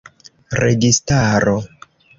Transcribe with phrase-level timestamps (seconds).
[0.61, 1.59] registaro